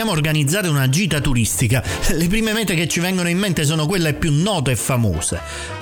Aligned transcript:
Vogliamo 0.00 0.12
organizzare 0.12 0.68
una 0.68 0.88
gita 0.88 1.20
turistica, 1.20 1.84
le 2.12 2.26
prime 2.26 2.54
mete 2.54 2.74
che 2.74 2.88
ci 2.88 3.00
vengono 3.00 3.28
in 3.28 3.36
mente 3.36 3.64
sono 3.64 3.86
quelle 3.86 4.14
più 4.14 4.32
note 4.32 4.70
e 4.70 4.76
famose. 4.76 5.38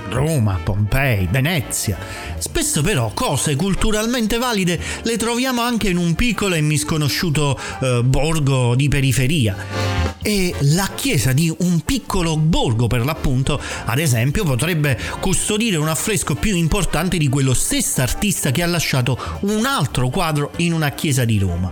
Roma, 0.09 0.59
Pompei, 0.61 1.29
Venezia. 1.31 1.97
Spesso 2.39 2.83
però 2.83 3.13
cose 3.15 3.55
culturalmente 3.55 4.39
valide 4.39 4.81
le 5.03 5.17
troviamo 5.17 5.63
anche 5.63 5.91
in 5.91 5.99
un 5.99 6.17
piccolo 6.17 6.57
e 6.57 6.61
misconosciuto 6.61 7.57
eh, 7.81 8.03
borgo 8.03 8.75
di 8.75 8.89
periferia 8.89 9.88
e 10.29 10.55
la 10.61 10.91
chiesa 10.95 11.33
di 11.33 11.51
un 11.61 11.81
piccolo 11.81 12.37
borgo 12.37 12.87
per 12.87 13.03
l'appunto, 13.03 13.59
ad 13.87 13.99
esempio, 13.99 14.45
potrebbe 14.45 14.99
custodire 15.21 15.79
un 15.79 15.89
affresco 15.89 16.35
più 16.35 16.55
importante 16.55 17.17
di 17.17 17.31
quello 17.31 17.55
stesso 17.55 18.03
artista 18.03 18.51
che 18.51 18.63
ha 18.63 18.67
lasciato 18.67 19.19
un 19.41 19.65
altro 19.65 20.11
quadro 20.11 20.51
in 20.57 20.75
una 20.75 20.91
chiesa 20.91 21.25
di 21.25 21.39
Roma. 21.39 21.71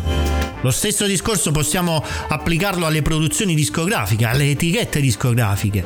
Lo 0.62 0.70
stesso 0.70 1.04
discorso 1.04 1.50
possiamo 1.50 2.02
applicarlo 2.28 2.86
alle 2.86 3.02
produzioni 3.02 3.54
discografiche, 3.54 4.24
alle 4.24 4.48
etichette 4.48 5.02
discografiche. 5.02 5.84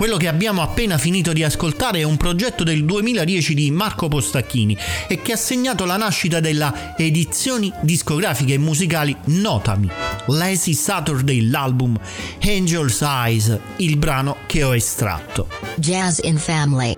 Quello 0.00 0.16
che 0.16 0.28
abbiamo 0.28 0.62
appena 0.62 0.96
finito 0.96 1.34
di 1.34 1.44
ascoltare 1.44 1.98
è 1.98 2.04
un 2.04 2.16
progetto 2.16 2.64
del 2.64 2.86
2010 2.86 3.52
di 3.52 3.70
Marco 3.70 4.08
Postacchini 4.08 4.74
e 5.06 5.20
che 5.20 5.32
ha 5.32 5.36
segnato 5.36 5.84
la 5.84 5.98
nascita 5.98 6.40
della 6.40 6.94
edizioni 6.96 7.70
discografiche 7.82 8.54
e 8.54 8.58
musicali 8.58 9.14
Notami, 9.26 9.90
Lazy 10.28 10.72
Saturday, 10.72 11.50
l'album 11.50 11.99
Angel's 12.42 13.00
Eyes, 13.00 13.58
il 13.76 13.96
brano 13.96 14.36
che 14.46 14.62
ho 14.62 14.74
estratto. 14.74 15.48
Jazz 15.76 16.18
in 16.22 16.38
Family. 16.38 16.96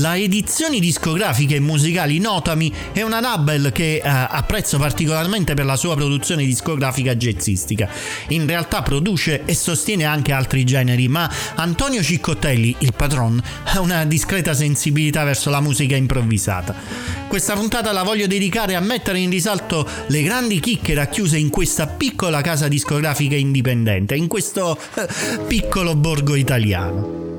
La 0.00 0.16
edizioni 0.16 0.78
discografiche 0.78 1.56
e 1.56 1.60
musicali 1.60 2.20
Notami 2.20 2.72
è 2.92 3.02
una 3.02 3.20
label 3.20 3.72
che 3.72 3.96
eh, 3.96 4.02
apprezzo 4.04 4.78
particolarmente 4.78 5.54
per 5.54 5.64
la 5.64 5.74
sua 5.74 5.96
produzione 5.96 6.44
discografica 6.44 7.16
jazzistica. 7.16 7.88
In 8.28 8.46
realtà 8.46 8.82
produce 8.82 9.42
e 9.44 9.54
sostiene 9.54 10.04
anche 10.04 10.30
altri 10.30 10.62
generi, 10.62 11.08
ma 11.08 11.28
Antonio 11.56 12.00
Ciccottelli, 12.00 12.76
il 12.78 12.92
patron, 12.94 13.42
ha 13.64 13.80
una 13.80 14.04
discreta 14.04 14.54
sensibilità 14.54 15.24
verso 15.24 15.50
la 15.50 15.60
musica 15.60 15.96
improvvisata. 15.96 16.76
Questa 17.26 17.54
puntata 17.54 17.90
la 17.90 18.04
voglio 18.04 18.28
dedicare 18.28 18.76
a 18.76 18.80
mettere 18.80 19.18
in 19.18 19.30
risalto 19.30 19.88
le 20.06 20.22
grandi 20.22 20.60
chicche 20.60 20.94
racchiuse 20.94 21.38
in 21.38 21.50
questa 21.50 21.88
piccola 21.88 22.40
casa 22.40 22.68
discografica 22.68 23.34
indipendente, 23.34 24.14
in 24.14 24.28
questo 24.28 24.78
eh, 24.94 25.08
piccolo 25.48 25.96
borgo 25.96 26.36
italiano. 26.36 27.37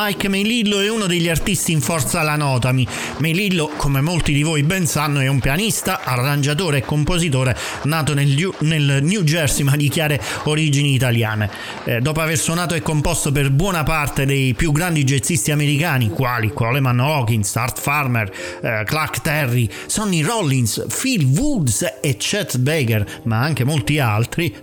Mike 0.00 0.28
Melillo 0.28 0.78
è 0.78 0.88
uno 0.88 1.06
degli 1.06 1.28
artisti 1.28 1.72
in 1.72 1.80
forza 1.80 2.20
alla 2.20 2.36
notami. 2.36 2.86
Melillo, 3.16 3.72
come 3.76 4.00
molti 4.00 4.32
di 4.32 4.44
voi 4.44 4.62
ben 4.62 4.86
sanno, 4.86 5.18
è 5.18 5.26
un 5.26 5.40
pianista, 5.40 6.04
arrangiatore 6.04 6.78
e 6.78 6.82
compositore 6.82 7.56
nato 7.82 8.14
nel, 8.14 9.00
New 9.02 9.22
Jersey 9.24 9.64
ma 9.64 9.74
di 9.74 9.88
chiare 9.88 10.22
origini 10.44 10.94
italiane. 10.94 11.50
Eh, 11.82 12.00
dopo 12.00 12.20
aver 12.20 12.38
suonato 12.38 12.74
e 12.74 12.80
composto 12.80 13.32
per 13.32 13.50
buona 13.50 13.82
parte 13.82 14.24
dei 14.24 14.54
più 14.54 14.70
grandi 14.70 15.02
jazzisti 15.02 15.50
americani, 15.50 16.10
quali 16.10 16.52
Coleman 16.52 17.00
Hawkins, 17.00 17.56
Art 17.56 17.80
Farmer, 17.80 18.30
eh, 18.62 18.84
Clark 18.86 19.20
Terry, 19.20 19.68
Sonny 19.86 20.22
Rollins, 20.22 20.86
Phil 20.96 21.24
Woods 21.24 21.98
e 22.00 22.16
Chet 22.16 22.58
Baker, 22.58 23.04
ma 23.24 23.40
anche 23.40 23.64
molti 23.64 23.98
altri, 23.98 24.54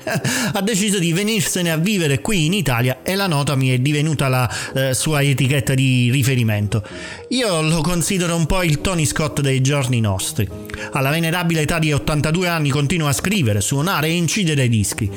ha 0.54 0.62
deciso 0.62 0.98
di 0.98 1.12
venirsene 1.12 1.72
a 1.72 1.77
vivere 1.77 2.22
qui 2.22 2.46
in 2.46 2.54
Italia 2.54 3.00
e 3.04 3.15
la 3.15 3.27
notami 3.27 3.72
è 3.72 3.80
divenuta 3.80 4.30
la 4.30 4.50
eh, 4.74 4.94
sua 4.94 5.24
sua 5.25 5.32
etichetta 5.32 5.74
di 5.74 6.10
riferimento. 6.12 6.84
Io 7.29 7.62
lo 7.62 7.82
considero 7.82 8.36
un 8.36 8.46
po' 8.46 8.62
il 8.63 8.82
Tony 8.82 9.05
Scott 9.05 9.41
dei 9.41 9.62
giorni 9.62 10.00
nostri. 10.00 10.48
Alla 10.91 11.10
venerabile 11.10 11.62
età 11.62 11.79
di 11.79 11.91
82 11.91 12.48
anni 12.48 12.70
continua 12.70 13.10
a 13.10 13.13
scrivere, 13.13 13.62
suonare 13.62 14.08
e 14.08 14.12
incidere 14.12 14.67
dischi. 14.67 15.10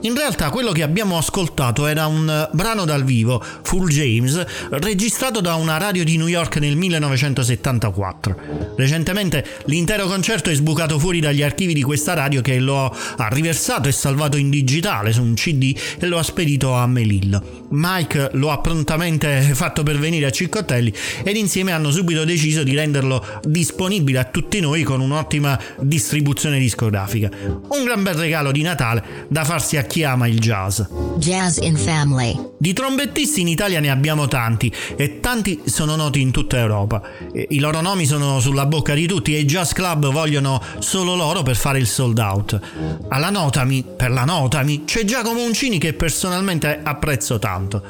In 0.00 0.14
realtà 0.16 0.50
quello 0.50 0.72
che 0.72 0.82
abbiamo 0.82 1.16
ascoltato 1.16 1.86
era 1.86 2.06
un 2.06 2.48
brano 2.52 2.84
dal 2.84 3.04
vivo, 3.04 3.42
Full 3.62 3.88
James, 3.88 4.44
registrato 4.70 5.40
da 5.40 5.54
una 5.54 5.76
radio 5.76 6.04
di 6.04 6.16
New 6.16 6.26
York 6.26 6.56
nel 6.56 6.76
1974. 6.76 8.74
Recentemente 8.76 9.44
l'intero 9.66 10.06
concerto 10.06 10.50
è 10.50 10.54
sbucato 10.54 10.98
fuori 10.98 11.20
dagli 11.20 11.42
archivi 11.42 11.74
di 11.74 11.82
questa 11.82 12.14
radio 12.14 12.40
che 12.40 12.58
lo 12.58 12.86
ha 12.86 13.28
riversato 13.28 13.88
e 13.88 13.92
salvato 13.92 14.36
in 14.36 14.50
digitale 14.50 15.12
su 15.12 15.22
un 15.22 15.34
CD 15.34 15.76
e 15.98 16.06
lo 16.06 16.18
ha 16.18 16.22
spedito 16.22 16.72
a 16.74 16.86
Melillo. 16.86 17.66
Mike 17.70 18.30
lo 18.32 18.50
ha 18.50 18.58
prontamente 18.58 19.51
fatto 19.54 19.82
pervenire 19.82 20.26
a 20.26 20.30
Ciccottelli 20.30 20.92
ed 21.24 21.36
insieme 21.36 21.72
hanno 21.72 21.90
subito 21.90 22.24
deciso 22.24 22.62
di 22.62 22.74
renderlo 22.74 23.24
disponibile 23.42 24.18
a 24.18 24.24
tutti 24.24 24.60
noi 24.60 24.82
con 24.82 25.00
un'ottima 25.00 25.58
distribuzione 25.80 26.58
discografica. 26.58 27.30
Un 27.68 27.84
gran 27.84 28.02
bel 28.02 28.14
regalo 28.14 28.52
di 28.52 28.62
Natale 28.62 29.26
da 29.28 29.44
farsi 29.44 29.76
a 29.76 29.82
chi 29.82 30.04
ama 30.04 30.26
il 30.26 30.38
jazz. 30.38 30.80
Jazz 31.16 31.58
in 31.58 31.76
Family. 31.76 32.50
Di 32.58 32.72
trombettisti 32.72 33.40
in 33.40 33.48
Italia 33.48 33.80
ne 33.80 33.90
abbiamo 33.90 34.28
tanti 34.28 34.72
e 34.96 35.18
tanti 35.20 35.62
sono 35.64 35.96
noti 35.96 36.20
in 36.20 36.30
tutta 36.30 36.58
Europa. 36.58 37.02
I 37.48 37.58
loro 37.58 37.80
nomi 37.80 38.06
sono 38.06 38.38
sulla 38.38 38.66
bocca 38.66 38.94
di 38.94 39.06
tutti 39.06 39.34
e 39.34 39.40
i 39.40 39.44
jazz 39.44 39.72
club 39.72 40.10
vogliono 40.10 40.62
solo 40.78 41.16
loro 41.16 41.42
per 41.42 41.56
fare 41.56 41.78
il 41.78 41.86
sold 41.86 42.18
out. 42.18 42.60
Alla 43.08 43.30
Notami, 43.30 43.84
per 43.96 44.10
la 44.10 44.24
Notami, 44.24 44.84
c'è 44.84 45.04
Giacomo 45.04 45.42
Uncini 45.42 45.78
che 45.78 45.92
personalmente 45.92 46.80
apprezzo 46.82 47.38
tanto. 47.38 47.82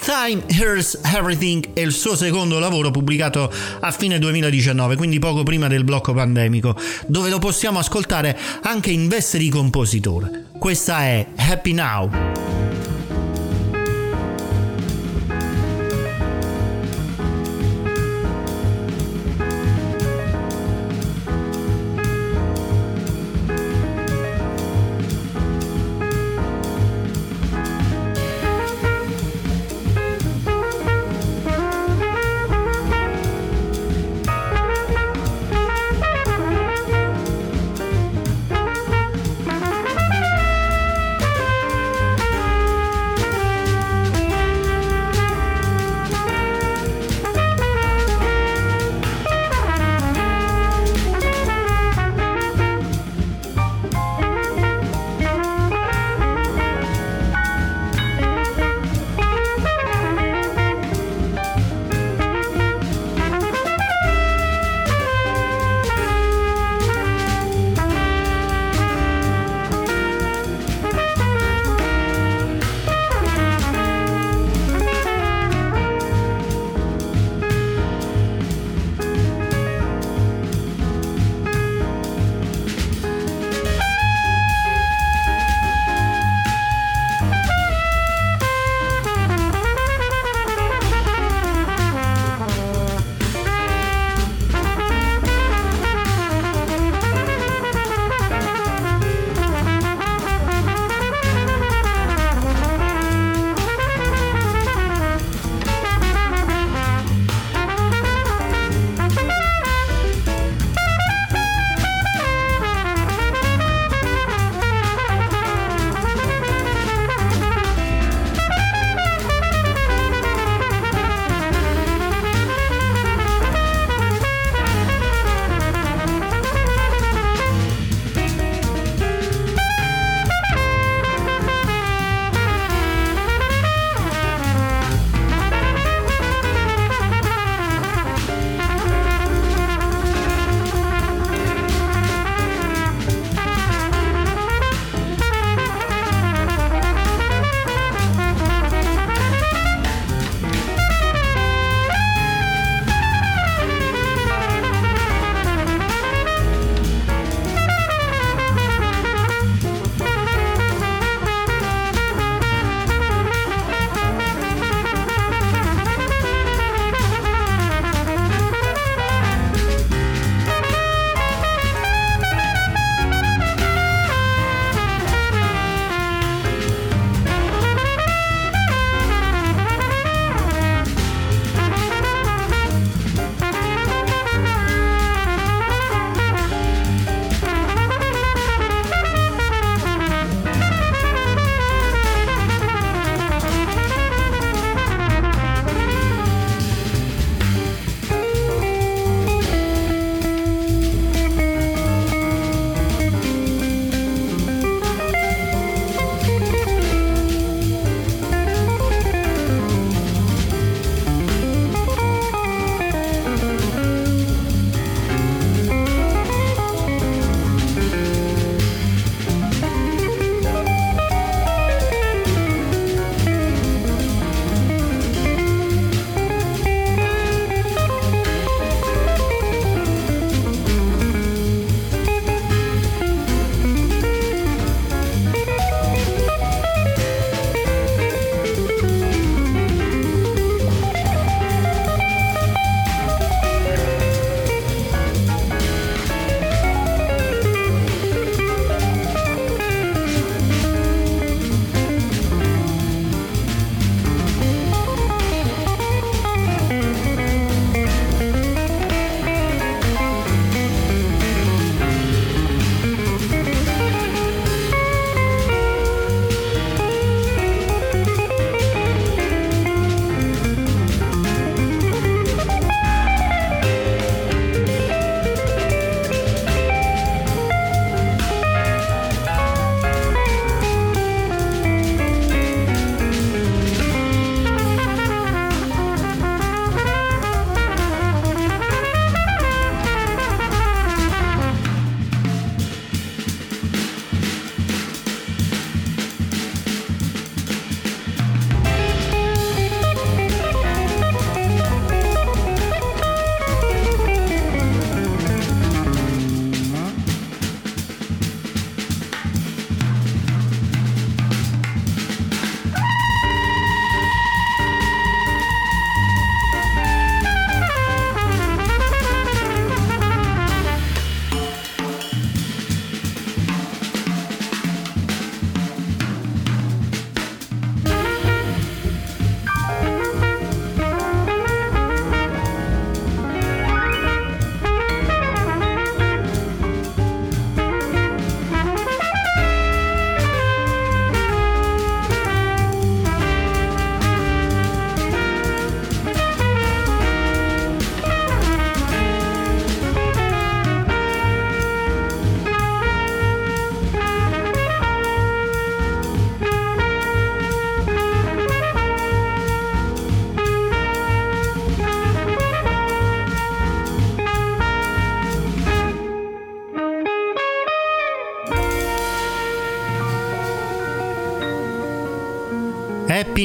Time 0.00 0.42
Hears 0.46 0.93
Everything 1.02 1.72
è 1.72 1.80
il 1.80 1.92
suo 1.92 2.16
secondo 2.16 2.58
lavoro 2.58 2.90
pubblicato 2.90 3.50
a 3.80 3.90
fine 3.90 4.18
2019, 4.18 4.96
quindi 4.96 5.18
poco 5.18 5.42
prima 5.42 5.68
del 5.68 5.84
blocco 5.84 6.12
pandemico, 6.12 6.76
dove 7.06 7.30
lo 7.30 7.38
possiamo 7.38 7.78
ascoltare 7.78 8.38
anche 8.62 8.90
in 8.90 9.08
veste 9.08 9.38
di 9.38 9.48
compositore. 9.48 10.46
Questa 10.58 11.00
è 11.02 11.26
Happy 11.36 11.72
Now. 11.72 12.63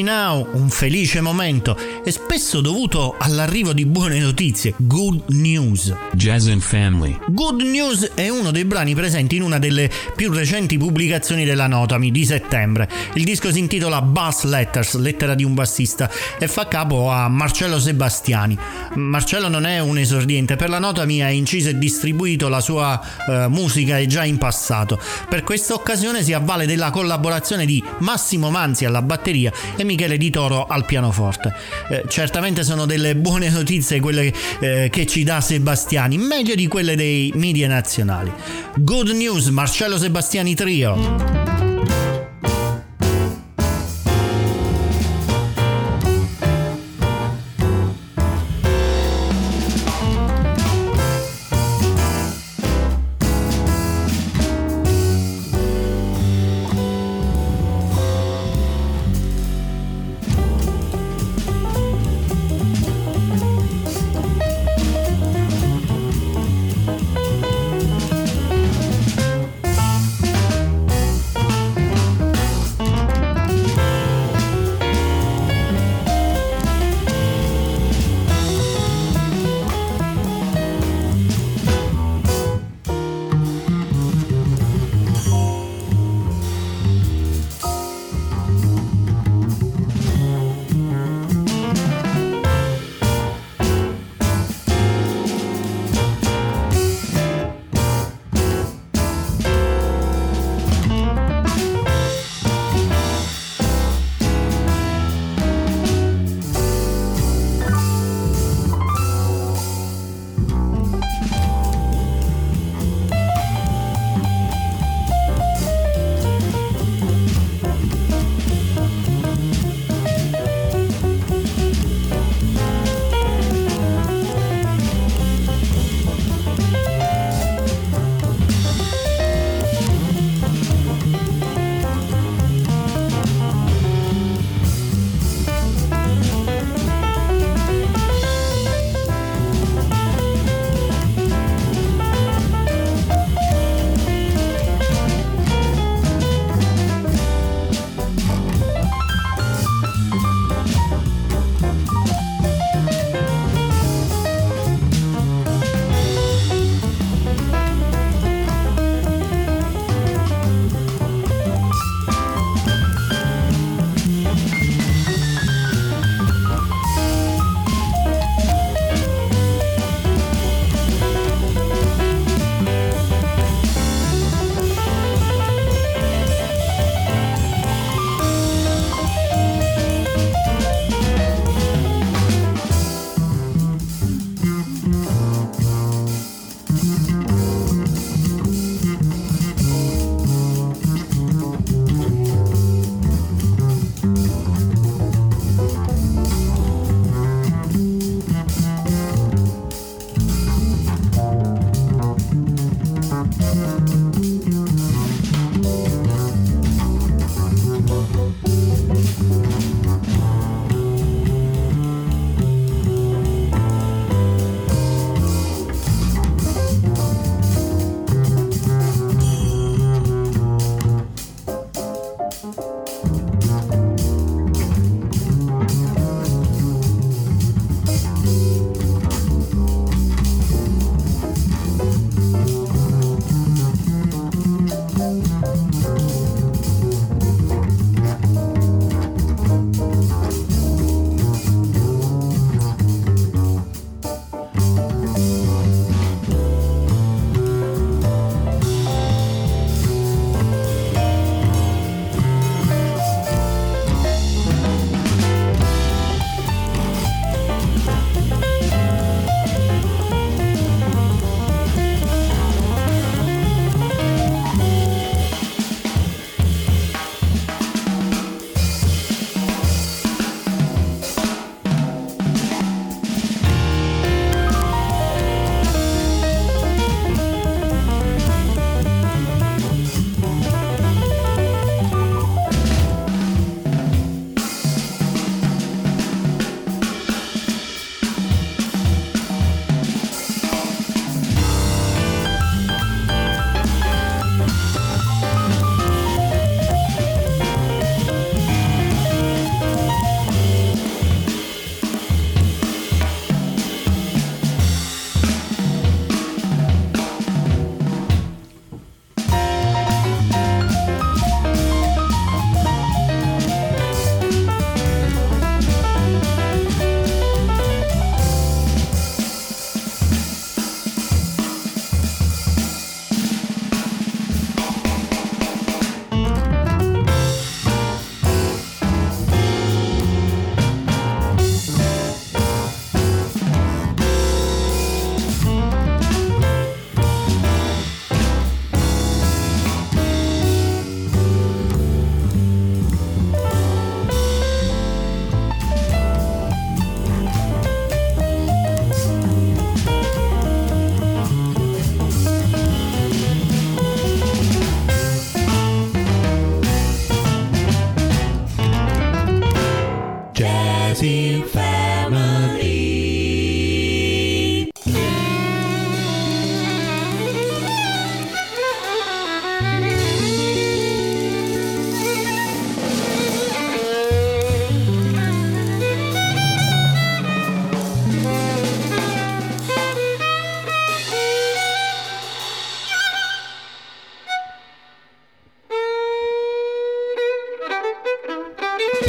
Now, 0.04 0.48
un 0.54 0.70
felice 0.70 1.22
momento, 1.22 1.78
è 2.04 2.10
spesso 2.10 2.62
dovuto 2.62 3.16
all'arrivo 3.18 3.74
di 3.74 3.86
buone 3.86 4.20
notizie, 4.20 4.74
good 4.78 5.22
news. 5.28 5.94
Jazz 6.14 6.48
and 6.48 6.62
Family. 6.62 7.18
Good 7.28 7.62
News 7.62 8.12
è 8.14 8.30
uno 8.30 8.52
dei 8.52 8.66
brani 8.66 8.96
presenti 8.96 9.36
in 9.36 9.42
una 9.42 9.60
delle 9.60 9.90
più 10.16 10.32
recenti 10.32 10.78
pubblicazioni 10.78 11.46
della 11.46 11.68
Notami 11.68 12.12
di 12.12 12.26
settembre. 12.26 12.90
Il 13.14 13.24
disco 13.24 13.52
si 13.52 13.60
intitola 13.60 14.02
Bass 14.02 14.44
Letters, 14.44 14.96
lettera 14.96 15.36
di 15.36 15.44
un 15.44 15.54
bassista, 15.54 16.10
e 16.38 16.48
fa 16.48 16.68
capo 16.68 17.10
a 17.10 17.28
Marcello 17.28 17.80
Sebastiani. 17.80 18.58
Marcello 18.96 19.48
non 19.48 19.66
è 19.66 19.80
un 19.80 19.98
esordiente, 19.98 20.56
per 20.56 20.70
la 20.70 20.80
Notami 20.80 21.22
ha 21.22 21.30
inciso 21.30 21.70
e 21.70 21.78
distribuito 21.78 22.48
la 22.50 22.62
sua 22.62 23.00
eh, 23.28 23.48
musica 23.48 24.06
già 24.06 24.24
in 24.24 24.38
passato. 24.38 25.00
Per 25.28 25.44
questa 25.44 25.74
occasione 25.74 26.24
si 26.24 26.34
avvale 26.34 26.66
della 26.66 26.90
collaborazione 26.90 27.66
di 27.66 27.84
Massimo 28.00 28.50
Manzi 28.50 28.86
alla 28.86 29.02
batteria 29.02 29.52
e 29.76 29.84
Michele 29.90 30.18
Di 30.18 30.30
Toro 30.30 30.68
al 30.68 30.86
pianoforte. 30.86 31.52
Eh, 31.90 32.04
certamente 32.08 32.64
sono 32.64 32.86
delle 32.86 33.16
buone 33.16 33.50
notizie 33.50 34.00
quelle 34.00 34.32
eh, 34.60 34.90
che 34.92 35.08
ci 35.08 35.24
dà 35.24 35.42
Sebastiani, 35.42 36.18
meglio 36.20 36.54
di 36.54 36.68
quelle 36.68 36.96
dei 36.96 37.32
media 37.34 37.68
nazionali. 37.68 38.32
Good 38.76 39.10
news, 39.10 39.48
Marcello 39.48 39.98
Sebastiani 39.98 40.54
Trio. 40.54 41.59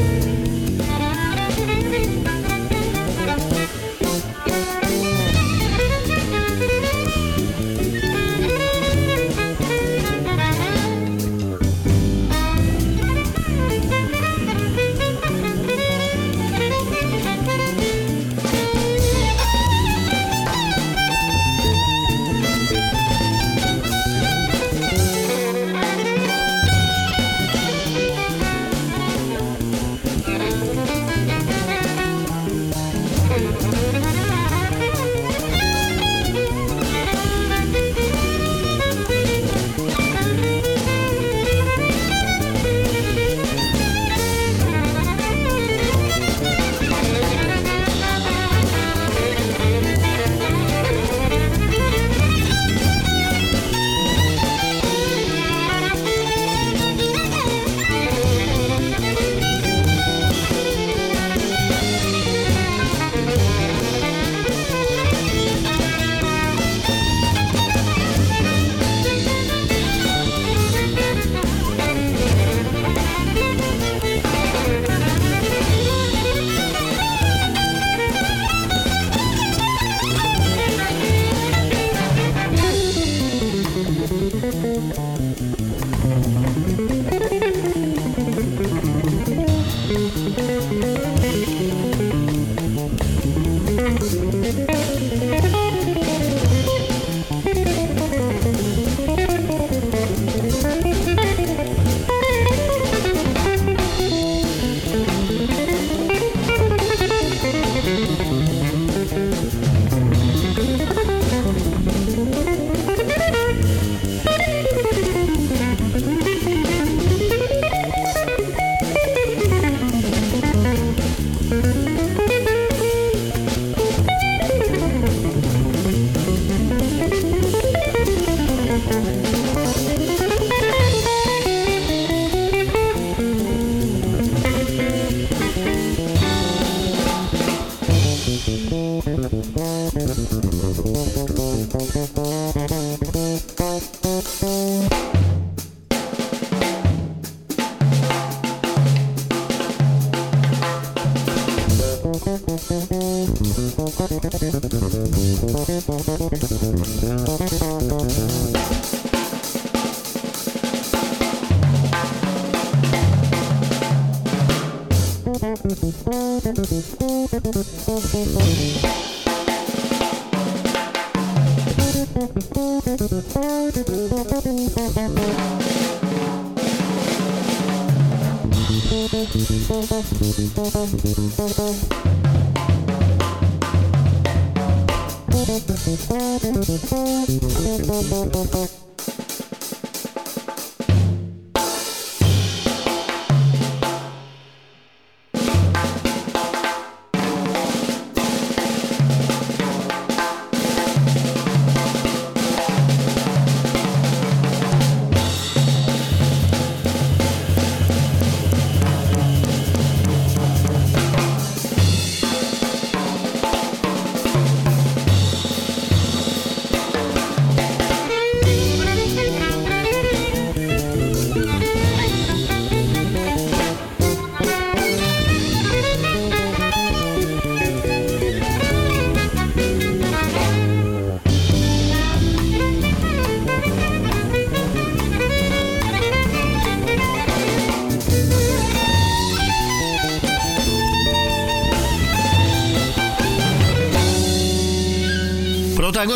you. 0.00 0.29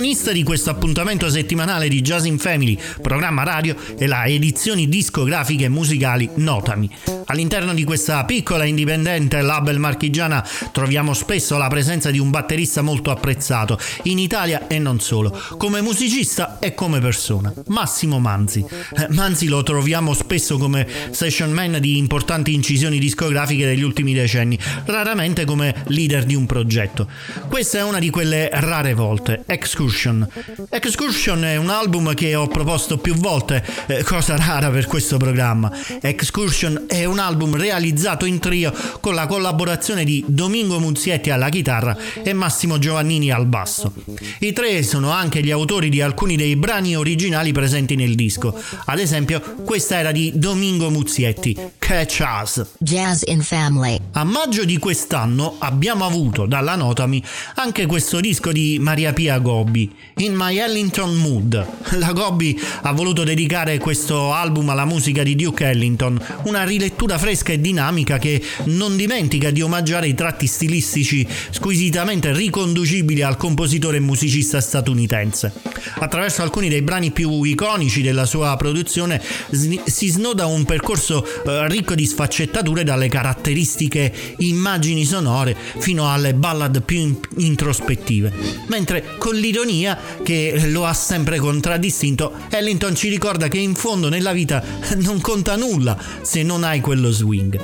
Protagonista 0.04 0.32
di 0.32 0.42
questo 0.42 0.68
appuntamento 0.68 1.30
settimanale 1.30 1.88
di 1.88 2.02
Jazz 2.02 2.26
in 2.26 2.38
Family, 2.38 2.78
programma 3.00 3.42
radio, 3.42 3.74
è 3.96 4.04
la 4.06 4.26
edizioni 4.26 4.86
discografiche 4.86 5.64
e 5.64 5.68
musicali 5.70 6.28
Notami. 6.34 7.13
All'interno 7.34 7.74
di 7.74 7.82
questa 7.82 8.24
piccola 8.24 8.62
indipendente 8.62 9.40
label 9.40 9.80
marchigiana 9.80 10.46
troviamo 10.70 11.14
spesso 11.14 11.56
la 11.56 11.66
presenza 11.66 12.12
di 12.12 12.20
un 12.20 12.30
batterista 12.30 12.80
molto 12.80 13.10
apprezzato, 13.10 13.76
in 14.02 14.20
Italia 14.20 14.68
e 14.68 14.78
non 14.78 15.00
solo, 15.00 15.36
come 15.58 15.80
musicista 15.80 16.60
e 16.60 16.74
come 16.74 17.00
persona, 17.00 17.52
Massimo 17.66 18.20
Manzi. 18.20 18.64
Eh, 18.96 19.08
Manzi 19.10 19.48
lo 19.48 19.64
troviamo 19.64 20.14
spesso 20.14 20.58
come 20.58 20.86
session 21.10 21.50
man 21.50 21.78
di 21.80 21.98
importanti 21.98 22.54
incisioni 22.54 23.00
discografiche 23.00 23.66
degli 23.66 23.82
ultimi 23.82 24.14
decenni, 24.14 24.56
raramente 24.84 25.44
come 25.44 25.74
leader 25.88 26.22
di 26.22 26.36
un 26.36 26.46
progetto. 26.46 27.08
Questa 27.48 27.78
è 27.78 27.82
una 27.82 27.98
di 27.98 28.10
quelle 28.10 28.48
rare 28.52 28.94
volte, 28.94 29.42
Excursion. 29.46 30.24
Excursion 30.70 31.44
è 31.44 31.56
un 31.56 31.70
album 31.70 32.14
che 32.14 32.36
ho 32.36 32.46
proposto 32.46 32.98
più 32.98 33.16
volte, 33.16 33.64
eh, 33.86 34.04
cosa 34.04 34.36
rara 34.36 34.70
per 34.70 34.86
questo 34.86 35.16
programma. 35.16 35.72
Excursion 36.00 36.84
è 36.86 37.04
un 37.04 37.14
un 37.14 37.20
album 37.24 37.56
realizzato 37.56 38.26
in 38.26 38.38
trio 38.38 38.72
con 39.00 39.14
la 39.14 39.26
collaborazione 39.26 40.04
di 40.04 40.22
Domingo 40.26 40.78
Muzietti 40.78 41.30
alla 41.30 41.48
chitarra 41.48 41.96
e 42.22 42.32
Massimo 42.32 42.78
Giovannini 42.78 43.30
al 43.30 43.46
basso. 43.46 43.92
I 44.40 44.52
tre 44.52 44.82
sono 44.82 45.10
anche 45.10 45.42
gli 45.42 45.50
autori 45.50 45.88
di 45.88 46.00
alcuni 46.00 46.36
dei 46.36 46.56
brani 46.56 46.94
originali 46.96 47.52
presenti 47.52 47.96
nel 47.96 48.14
disco. 48.14 48.60
Ad 48.86 48.98
esempio, 48.98 49.40
questa 49.64 49.98
era 49.98 50.12
di 50.12 50.32
Domingo 50.34 50.90
Muzietti, 50.90 51.56
Catch 51.78 52.24
Us. 52.42 52.66
Jazz 52.78 53.22
in 53.26 53.40
Family. 53.40 53.98
A 54.12 54.24
maggio 54.24 54.64
di 54.64 54.78
quest'anno 54.78 55.56
abbiamo 55.58 56.04
avuto 56.04 56.46
dalla 56.46 56.76
Notami 56.76 57.22
anche 57.56 57.86
questo 57.86 58.20
disco 58.20 58.52
di 58.52 58.78
Maria 58.80 59.12
Pia 59.12 59.38
Gobbi, 59.38 59.90
In 60.16 60.34
My 60.34 60.58
Ellington 60.58 61.16
Mood. 61.16 61.66
La 61.98 62.12
Gobbi 62.12 62.60
ha 62.82 62.92
voluto 62.92 63.24
dedicare 63.24 63.78
questo 63.78 64.32
album 64.32 64.68
alla 64.68 64.84
musica 64.84 65.22
di 65.22 65.34
Duke 65.34 65.64
Ellington, 65.64 66.20
una 66.44 66.64
rilettura 66.64 67.03
scrittura 67.04 67.18
fresca 67.18 67.52
e 67.52 67.60
dinamica 67.60 68.18
che 68.18 68.40
non 68.64 68.96
dimentica 68.96 69.50
di 69.50 69.60
omaggiare 69.60 70.08
i 70.08 70.14
tratti 70.14 70.46
stilistici 70.46 71.26
squisitamente 71.50 72.32
riconducibili 72.32 73.20
al 73.22 73.36
compositore 73.36 73.98
e 73.98 74.00
musicista 74.00 74.60
statunitense. 74.60 75.52
Attraverso 75.96 76.42
alcuni 76.42 76.68
dei 76.68 76.80
brani 76.80 77.10
più 77.10 77.42
iconici 77.42 78.00
della 78.00 78.24
sua 78.24 78.56
produzione 78.56 79.20
si 79.50 80.08
snoda 80.08 80.46
un 80.46 80.64
percorso 80.64 81.24
eh, 81.24 81.68
ricco 81.68 81.94
di 81.94 82.06
sfaccettature 82.06 82.84
dalle 82.84 83.08
caratteristiche 83.08 84.12
immagini 84.38 85.04
sonore 85.04 85.54
fino 85.78 86.10
alle 86.10 86.32
ballad 86.32 86.82
più 86.82 87.20
introspettive. 87.36 88.32
Mentre 88.68 89.16
con 89.18 89.34
l'ironia 89.34 89.98
che 90.22 90.68
lo 90.68 90.86
ha 90.86 90.94
sempre 90.94 91.38
contraddistinto, 91.38 92.32
Ellington 92.48 92.94
ci 92.94 93.08
ricorda 93.08 93.48
che 93.48 93.58
in 93.58 93.74
fondo 93.74 94.08
nella 94.08 94.32
vita 94.32 94.64
non 94.96 95.20
conta 95.20 95.56
nulla 95.56 95.98
se 96.22 96.42
non 96.42 96.64
hai 96.64 96.80
quello 96.94 97.10
swing. 97.10 97.60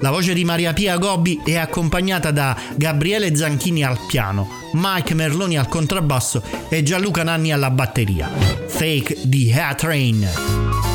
La 0.00 0.10
voce 0.10 0.32
di 0.32 0.44
Maria 0.44 0.72
Pia 0.72 0.96
Gobbi 0.96 1.42
è 1.44 1.56
accompagnata 1.56 2.30
da 2.30 2.56
Gabriele 2.74 3.36
Zanchini 3.36 3.84
al 3.84 3.98
piano, 4.06 4.48
Mike 4.72 5.12
Merloni 5.12 5.58
al 5.58 5.68
contrabbasso 5.68 6.42
e 6.70 6.82
Gianluca 6.82 7.22
Nanni 7.22 7.52
alla 7.52 7.70
batteria. 7.70 8.30
Fake 8.66 9.18
di 9.24 9.52
Hair 9.52 9.74
Train. 9.74 10.91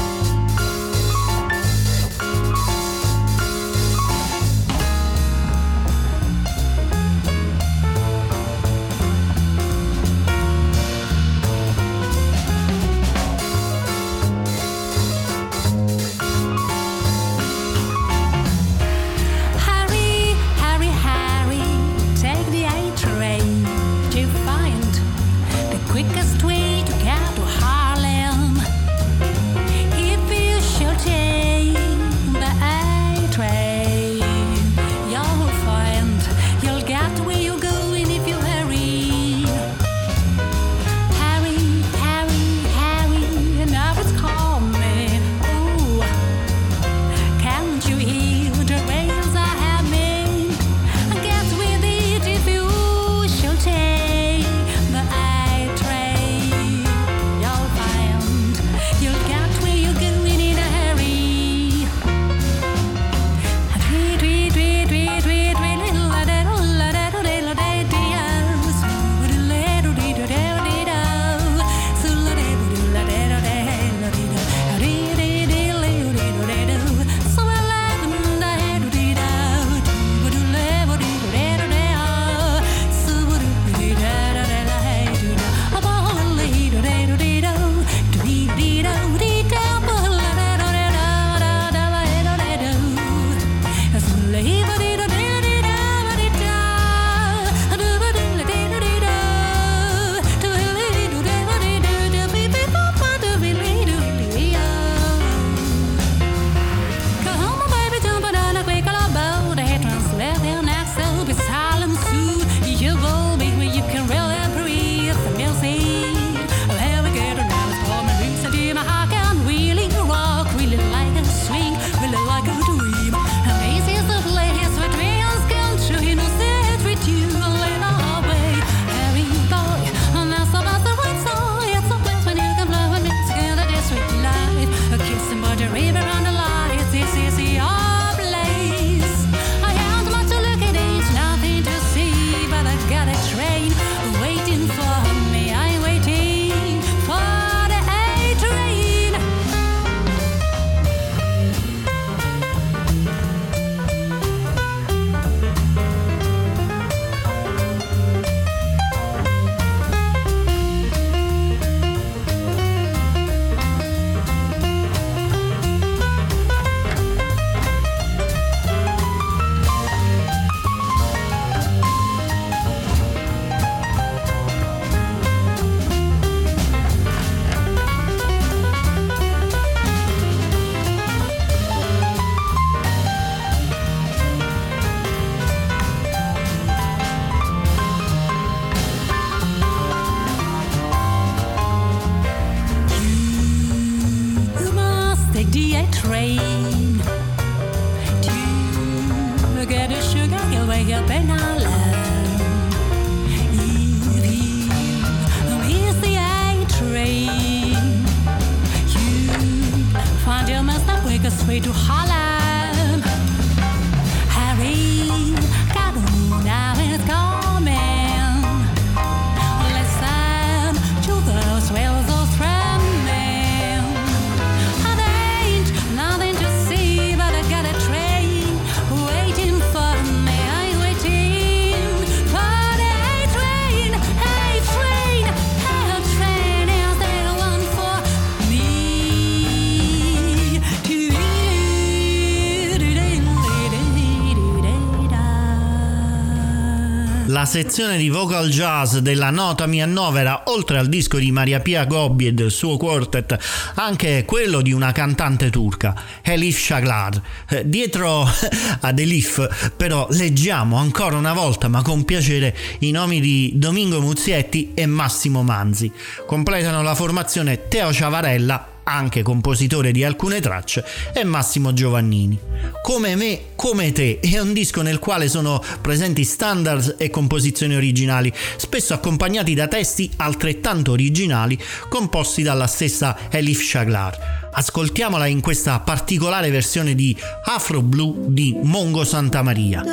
Sezione 247.47 247.97
di 247.97 248.09
vocal 248.09 248.49
jazz 248.49 248.97
della 248.97 249.29
nota 249.29 249.65
mi 249.67 249.81
annovera, 249.81 250.43
oltre 250.47 250.77
al 250.77 250.87
disco 250.87 251.17
di 251.17 251.31
Maria 251.31 251.61
Pia 251.61 251.85
Gobbi 251.85 252.27
e 252.27 252.33
del 252.33 252.51
suo 252.51 252.75
quartet, 252.75 253.37
anche 253.75 254.25
quello 254.25 254.61
di 254.61 254.73
una 254.73 254.91
cantante 254.91 255.49
turca, 255.49 255.95
Elif 256.21 256.59
Shaglar. 256.59 257.21
Eh, 257.47 257.67
dietro 257.67 258.27
ad 258.81 258.99
Elif, 258.99 259.71
però, 259.77 260.07
leggiamo 260.11 260.75
ancora 260.75 261.15
una 261.15 261.33
volta, 261.33 261.69
ma 261.69 261.81
con 261.81 262.03
piacere, 262.03 262.55
i 262.79 262.91
nomi 262.91 263.21
di 263.21 263.53
Domingo 263.55 264.01
Muzietti 264.01 264.73
e 264.73 264.85
Massimo 264.85 265.41
Manzi. 265.41 265.89
Completano 266.25 266.81
la 266.81 266.95
formazione 266.95 267.69
Teo 267.69 267.93
Ciavarella 267.93 268.75
anche 268.88 269.21
compositore 269.21 269.91
di 269.91 270.03
alcune 270.03 270.39
tracce, 270.39 270.83
è 271.13 271.23
Massimo 271.23 271.73
Giovannini. 271.73 272.39
Come 272.81 273.15
me, 273.15 273.39
come 273.55 273.91
te, 273.91 274.19
è 274.19 274.39
un 274.39 274.53
disco 274.53 274.81
nel 274.81 274.99
quale 274.99 275.27
sono 275.27 275.61
presenti 275.81 276.23
standards 276.23 276.95
e 276.97 277.09
composizioni 277.09 277.75
originali, 277.75 278.33
spesso 278.55 278.93
accompagnati 278.93 279.53
da 279.53 279.67
testi 279.67 280.09
altrettanto 280.15 280.91
originali 280.91 281.59
composti 281.89 282.43
dalla 282.43 282.67
stessa 282.67 283.17
Elif 283.29 283.61
Shaglar. 283.61 284.49
Ascoltiamola 284.51 285.27
in 285.27 285.41
questa 285.41 285.79
particolare 285.81 286.49
versione 286.49 286.95
di 286.95 287.15
Afro 287.45 287.81
Blue 287.81 288.15
di 288.27 288.57
Mongo 288.63 289.03
Santa 289.03 289.43
Maria. 289.43 289.83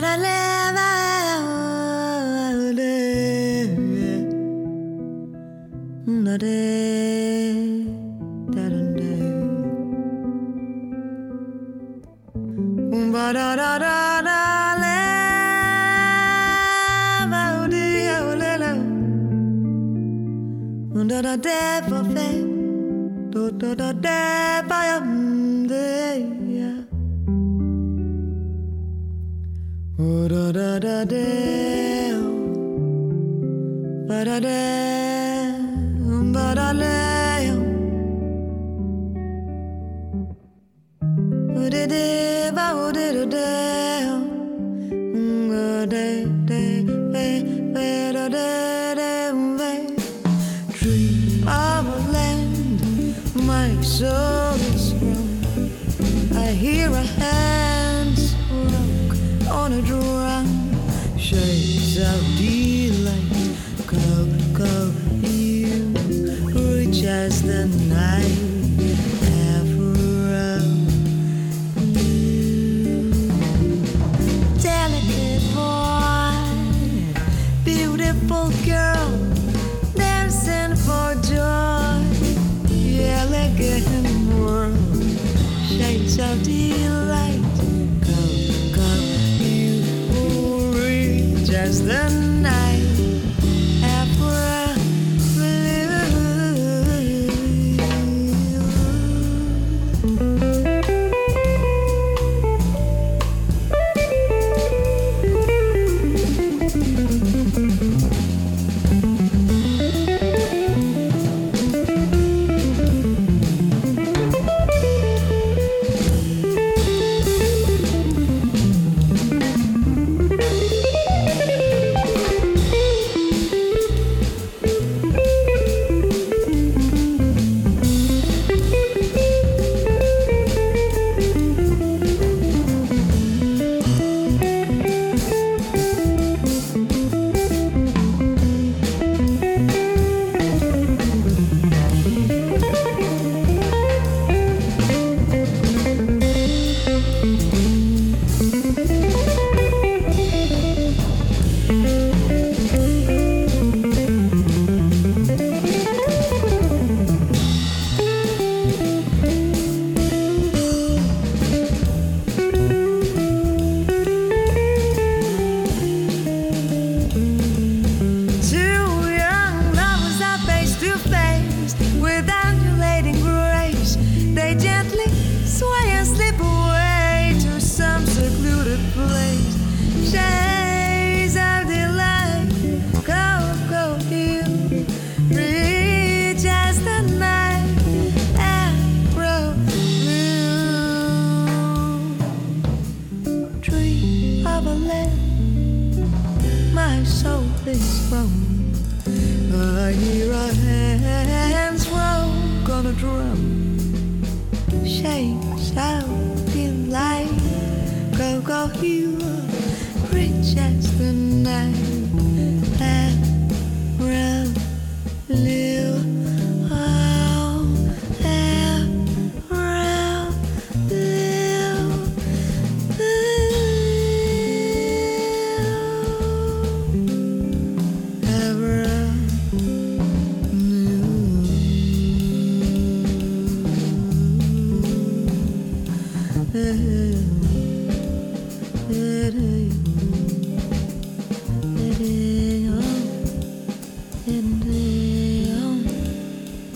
da 0.00 0.51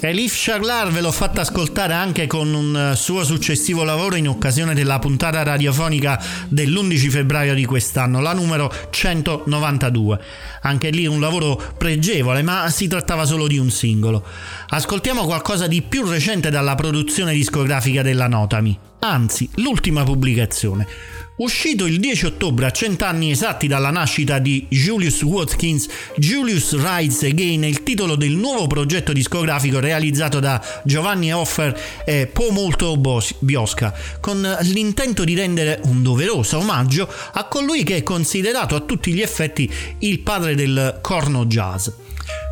Elif 0.09 0.35
Charlar 0.37 0.93
ve 0.93 1.01
l'ho 1.01 1.11
fatta 1.11 1.41
ascoltare 1.41 1.93
anche 1.93 2.29
con 2.29 2.55
un 2.55 2.93
eh, 2.93 2.97
suo 2.97 3.25
successivo 3.25 3.83
lavoro 3.83 4.15
in 4.15 4.29
occasione 4.29 4.73
della 4.73 5.01
puntata 5.01 5.43
radiofonica 5.43 6.23
dell'11 6.49 7.09
febbraio 7.09 7.55
di 7.55 7.65
quest'anno, 7.65 8.21
la 8.21 8.33
numero 8.33 8.73
192. 8.91 10.21
Anche 10.63 10.91
lì 10.91 11.07
un 11.07 11.19
lavoro 11.19 11.61
pregevole, 11.77 12.43
ma 12.43 12.71
si 12.71 12.87
trattava 12.87 13.25
solo 13.25 13.49
di 13.49 13.59
un 13.59 13.69
singolo. 13.71 14.25
Ascoltiamo 14.69 15.25
qualcosa 15.25 15.67
di 15.67 15.83
più 15.83 16.07
recente 16.07 16.51
dalla 16.51 16.77
produzione 16.77 17.33
discografica 17.33 18.03
della 18.03 18.29
Notami, 18.29 18.79
anzi 19.01 19.51
l'ultima 19.57 20.05
pubblicazione. 20.05 20.87
Uscito 21.37 21.85
il 21.85 22.01
10 22.01 22.25
ottobre 22.25 22.65
a 22.65 22.71
cent'anni 22.71 23.31
esatti 23.31 23.67
dalla 23.67 23.91
nascita 23.91 24.39
di 24.39 24.67
Julius 24.71 25.21
Watkins, 25.21 25.87
Julius 26.17 26.75
Rides 26.75 27.25
Again 27.25 27.61
è 27.65 27.67
il 27.67 27.83
titolo 27.83 28.17
del 28.17 28.33
nuovo 28.33 28.67
progetto 28.67 29.13
discografico 29.13 29.79
realizzato 29.79 30.41
da 30.41 30.65
Giovanni 30.85 31.35
Hoffer 31.35 31.79
e 32.07 32.27
Po 32.27 32.49
Molto 32.53 32.99
Biosca, 33.41 33.95
con 34.19 34.57
l'intento 34.63 35.25
di 35.25 35.35
rendere 35.35 35.81
un 35.85 36.03
doveroso 36.03 36.57
omaggio 36.57 37.07
a 37.33 37.45
colui 37.45 37.83
che 37.83 37.97
è 37.97 38.03
considerato 38.03 38.75
a 38.75 38.81
tutti 38.81 39.13
gli 39.13 39.21
effetti 39.21 39.71
il 39.99 40.21
padre 40.21 40.55
del 40.55 41.01
corno 41.03 41.45
jazz. 41.45 41.89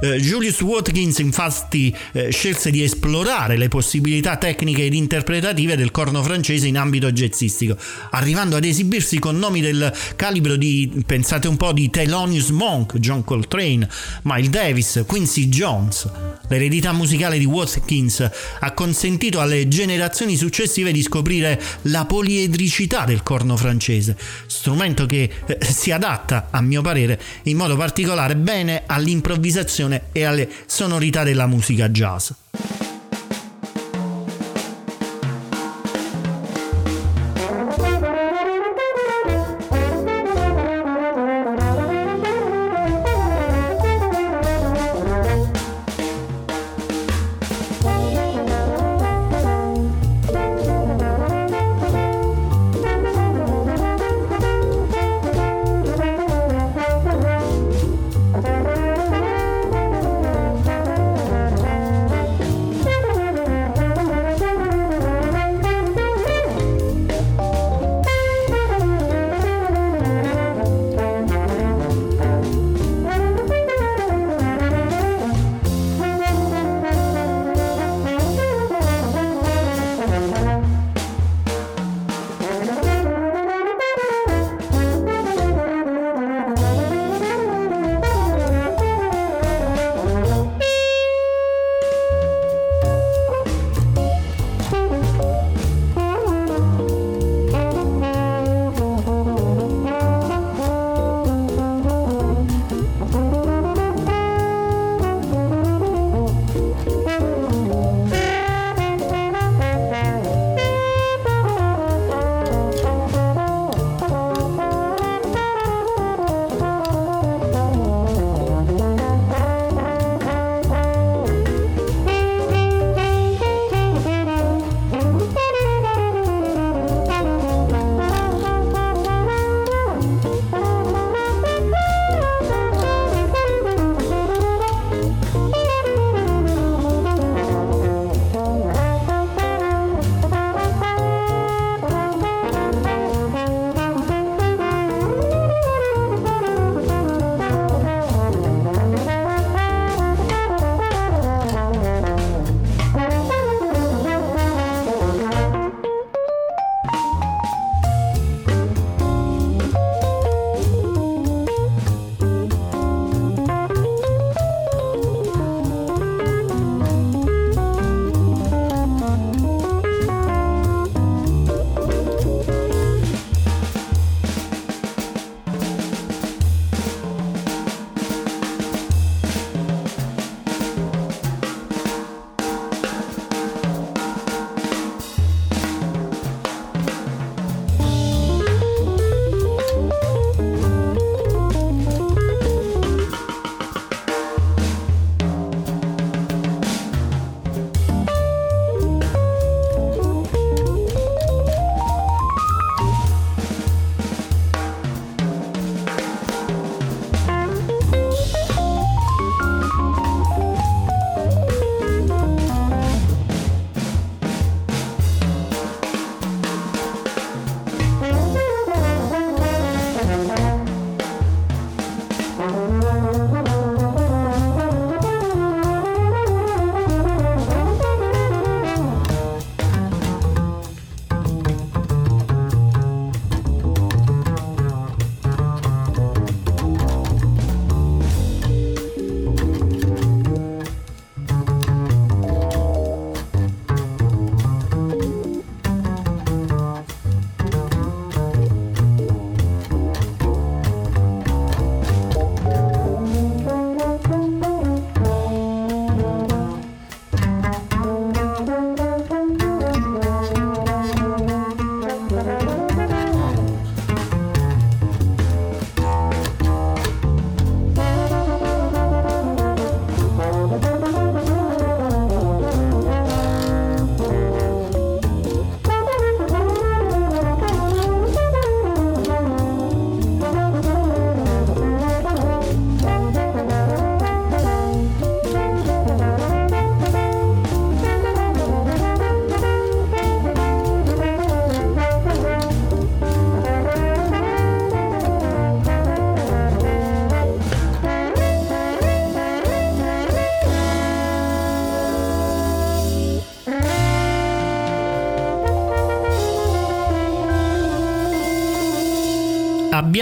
Eh, 0.05 0.21
Julius 0.21 0.61
Watkins 0.61 1.17
infatti 1.21 1.97
eh, 2.13 2.31
scelse 2.31 2.71
di 2.71 2.83
esplorare 2.83 3.57
le 3.57 3.69
possibilità 3.69 4.37
tecniche 4.37 4.85
ed 4.85 4.93
interpretative 4.93 5.77
del 5.77 5.91
corno 5.91 6.23
francese 6.23 6.67
in 6.67 6.77
ambito 6.77 7.11
jazzistico, 7.11 7.75
arrivando 8.11 8.57
ad 8.57 8.65
esibirsi 8.65 9.19
con 9.19 9.39
nomi 9.39 9.63
del 9.63 9.91
calibro 10.15 10.57
di, 10.57 11.03
pensate 11.07 11.49
un 11.49 11.57
po', 11.57 11.73
di 11.73 11.89
Thelonious 11.89 12.51
Monk, 12.51 12.99
John 12.99 13.25
Coltrane, 13.25 13.89
Miles 14.25 14.51
Davis, 14.51 15.05
Quincy 15.07 15.49
Jones. 15.49 16.07
L'eredità 16.49 16.93
musicale 16.93 17.39
di 17.39 17.47
Watkins 17.47 18.31
ha 18.61 18.73
consentito 18.73 19.41
alle 19.41 19.69
generazioni 19.69 20.37
successive 20.37 20.93
di 20.93 21.01
scoprire 21.01 21.59
la 21.83 22.05
poliedricità 22.05 23.07
del 23.07 23.23
corno 23.23 23.57
francese, 23.57 24.19
strumento 24.49 25.07
che 25.07 25.31
eh, 25.47 25.59
si 25.65 25.93
adatta, 25.93 26.49
a 26.51 26.61
mio 26.61 26.83
parere, 26.83 27.19
in 27.45 27.57
modo 27.57 27.75
particolare 27.75 28.37
bene 28.37 28.83
all'improvvisazione 28.85 29.93
e 30.13 30.25
alle 30.25 30.49
sonorità 30.67 31.23
della 31.23 31.47
musica 31.47 31.89
jazz. 31.89 32.31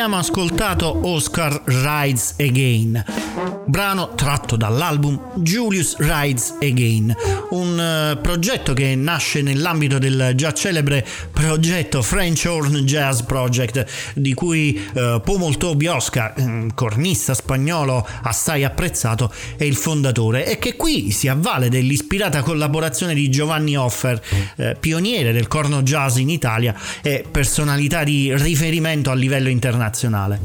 Abbiamo 0.02 0.20
ascoltato 0.20 0.98
Oscar 1.04 1.62
Rides 1.64 2.34
Again, 2.40 3.21
brano 3.66 4.14
tratto 4.14 4.56
dall'album 4.56 5.18
Julius 5.36 5.96
Rides 5.98 6.56
Again, 6.60 7.14
un 7.50 8.14
uh, 8.16 8.20
progetto 8.20 8.72
che 8.72 8.94
nasce 8.96 9.42
nell'ambito 9.42 9.98
del 9.98 10.32
già 10.34 10.52
celebre 10.52 11.06
progetto 11.30 12.02
French 12.02 12.44
Horn 12.46 12.76
Jazz 12.84 13.20
Project, 13.20 13.84
di 14.14 14.34
cui 14.34 14.80
uh, 14.94 15.20
Pomolto 15.20 15.74
Biosca, 15.74 16.34
um, 16.36 16.72
cornista 16.74 17.34
spagnolo 17.34 18.06
assai 18.22 18.64
apprezzato, 18.64 19.32
è 19.56 19.64
il 19.64 19.76
fondatore 19.76 20.46
e 20.46 20.58
che 20.58 20.76
qui 20.76 21.10
si 21.10 21.28
avvale 21.28 21.68
dell'ispirata 21.68 22.42
collaborazione 22.42 23.14
di 23.14 23.30
Giovanni 23.30 23.76
Offer, 23.76 24.20
uh, 24.56 24.64
pioniere 24.78 25.32
del 25.32 25.48
corno 25.48 25.82
jazz 25.82 26.16
in 26.16 26.30
Italia 26.30 26.74
e 27.00 27.24
personalità 27.30 28.04
di 28.04 28.34
riferimento 28.34 29.10
a 29.10 29.14
livello 29.14 29.48
internazionale. 29.48 30.40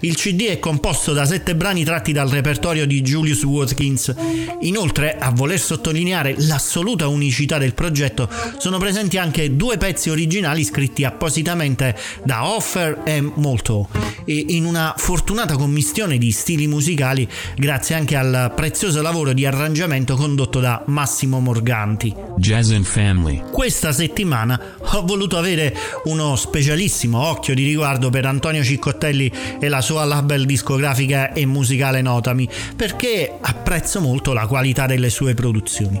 Il 0.00 0.16
CD 0.16 0.46
è 0.46 0.58
composto 0.58 1.12
da 1.12 1.24
sette 1.24 1.54
brani 1.54 1.84
tratti 1.84 2.12
dal 2.12 2.28
repertorio 2.28 2.59
di 2.60 3.00
Julius 3.00 3.42
Watkins. 3.42 4.14
Inoltre, 4.60 5.16
a 5.18 5.30
voler 5.30 5.58
sottolineare 5.58 6.34
l'assoluta 6.38 7.08
unicità 7.08 7.56
del 7.56 7.72
progetto, 7.72 8.28
sono 8.58 8.76
presenti 8.78 9.16
anche 9.16 9.56
due 9.56 9.78
pezzi 9.78 10.10
originali 10.10 10.62
scritti 10.62 11.04
appositamente 11.04 11.96
da 12.22 12.46
Offer 12.46 13.00
e 13.04 13.20
Molto, 13.20 13.88
e 14.26 14.44
in 14.48 14.66
una 14.66 14.94
fortunata 14.96 15.56
commistione 15.56 16.18
di 16.18 16.30
stili 16.32 16.66
musicali 16.66 17.26
grazie 17.56 17.94
anche 17.94 18.14
al 18.14 18.52
prezioso 18.54 19.00
lavoro 19.00 19.32
di 19.32 19.46
arrangiamento 19.46 20.14
condotto 20.14 20.60
da 20.60 20.84
Massimo 20.86 21.40
Morganti. 21.40 22.14
Jazz 22.36 22.70
and 22.70 22.84
Family. 22.84 23.42
Questa 23.50 23.90
settimana 23.92 24.76
ho 24.78 25.04
voluto 25.06 25.38
avere 25.38 25.74
uno 26.04 26.36
specialissimo 26.36 27.26
occhio 27.26 27.54
di 27.54 27.64
riguardo 27.64 28.10
per 28.10 28.26
Antonio 28.26 28.62
Ciccottelli 28.62 29.32
e 29.58 29.68
la 29.68 29.80
sua 29.80 30.04
label 30.04 30.44
discografica 30.44 31.32
e 31.32 31.46
musicale 31.46 32.02
Notami, 32.02 32.48
perché 32.76 33.32
apprezzo 33.40 34.00
molto 34.00 34.32
la 34.32 34.46
qualità 34.46 34.86
delle 34.86 35.10
sue 35.10 35.34
produzioni. 35.34 36.00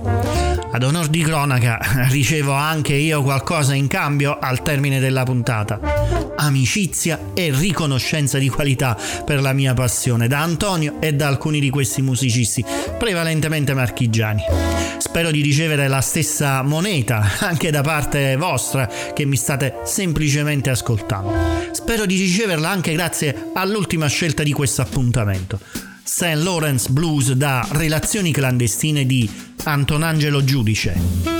Ad 0.72 0.84
onor 0.84 1.08
di 1.08 1.22
cronaca 1.22 1.80
ricevo 2.10 2.52
anche 2.52 2.94
io 2.94 3.22
qualcosa 3.22 3.74
in 3.74 3.88
cambio 3.88 4.38
al 4.38 4.62
termine 4.62 5.00
della 5.00 5.24
puntata. 5.24 5.80
Amicizia 6.36 7.32
e 7.34 7.50
riconoscenza 7.52 8.38
di 8.38 8.48
qualità 8.48 8.96
per 9.24 9.42
la 9.42 9.52
mia 9.52 9.74
passione 9.74 10.28
da 10.28 10.40
Antonio 10.40 10.96
e 11.00 11.12
da 11.12 11.26
alcuni 11.26 11.58
di 11.60 11.70
questi 11.70 12.02
musicisti, 12.02 12.64
prevalentemente 12.96 13.74
marchigiani. 13.74 14.42
Spero 14.98 15.32
di 15.32 15.40
ricevere 15.42 15.88
la 15.88 16.00
stessa 16.00 16.62
moneta 16.62 17.32
anche 17.40 17.70
da 17.70 17.82
parte 17.82 18.36
vostra 18.36 18.88
che 19.12 19.24
mi 19.24 19.36
state 19.36 19.80
semplicemente 19.84 20.70
ascoltando. 20.70 21.32
Spero 21.72 22.06
di 22.06 22.16
riceverla 22.16 22.68
anche 22.68 22.92
grazie 22.92 23.50
all'ultima 23.54 24.06
scelta 24.06 24.44
di 24.44 24.52
questo 24.52 24.82
appuntamento. 24.82 25.89
St. 26.12 26.42
Lawrence 26.42 26.90
Blues 26.90 27.30
da 27.34 27.64
Relazioni 27.70 28.32
clandestine 28.32 29.06
di 29.06 29.30
Antonangelo 29.62 30.42
Giudice. 30.42 31.39